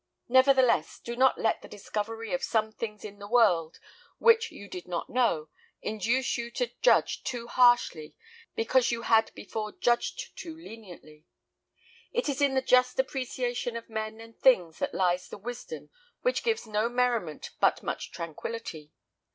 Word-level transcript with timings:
Nevertheless, 0.27 0.97
do 0.99 1.15
not 1.15 1.39
let 1.39 1.61
the 1.61 1.67
discovery 1.67 2.33
of 2.33 2.41
some 2.43 2.71
things 2.71 3.05
in 3.05 3.19
the 3.19 3.27
world, 3.27 3.79
which 4.17 4.51
you 4.51 4.67
did 4.67 4.87
not 4.87 5.11
know, 5.11 5.49
induce 5.79 6.39
you 6.39 6.49
to 6.49 6.71
judge 6.81 7.23
too 7.23 7.45
harshly 7.47 8.15
because 8.55 8.89
you 8.89 9.03
had 9.03 9.31
before 9.35 9.71
judged 9.71 10.35
too 10.35 10.57
leniently. 10.57 11.27
It 12.11 12.27
is 12.29 12.41
in 12.41 12.55
the 12.55 12.63
just 12.63 12.99
appreciation 12.99 13.77
of 13.77 13.91
men 13.91 14.19
and 14.19 14.35
things 14.35 14.79
that 14.79 14.95
lies 14.95 15.29
the 15.29 15.37
wisdom 15.37 15.91
which 16.23 16.41
gives 16.41 16.65
no 16.65 16.89
merriment 16.89 17.51
but 17.59 17.83
much 17.83 18.11
tranquillity. 18.11 18.93